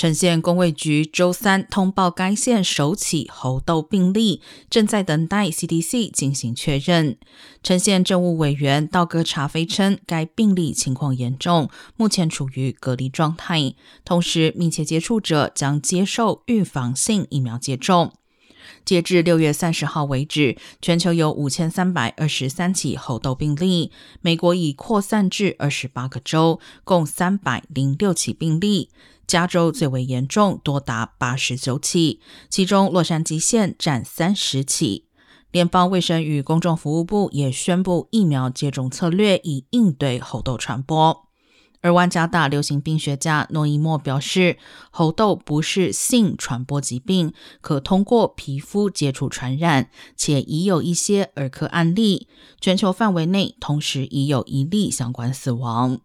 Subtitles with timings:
[0.00, 7.18] 呈县公卫局周三通报，该县首起猴痘病例正在等待 CDC 进行确认。
[7.62, 11.68] 呈县政务委员道格查菲称，该病例情况严重，
[11.98, 18.14] 目前处于隔离状态，同时密切接触者将接受预防性疫苗接种。
[18.84, 28.90] 截至六月三十号为止，全球有五千三百二十三起猴痘病例，美国已扩散至二十八个州，共三百零六起病例。
[29.26, 35.06] 加州最为严重，多达八十九起，其中洛杉矶县占三十起。
[35.52, 41.29] 联邦卫生与公众服务部也宣布疫苗接种策略，以应对猴痘传播。
[41.82, 44.58] 而万加大流行病学家诺伊莫表示，
[44.90, 52.28] 猴痘不是性传播疾病，可通过皮肤接触传染，且已有一些儿科案例。
[52.60, 56.00] 全球范围内，同时已有一例相关死亡。